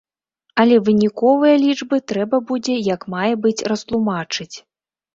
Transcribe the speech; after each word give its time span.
Але 0.63 0.79
выніковыя 0.87 1.59
лічбы 1.65 2.01
трэба 2.13 2.41
будзе 2.51 2.81
як 2.93 3.01
мае 3.19 3.31
быць 3.47 3.57
растлумачыць. 3.73 4.53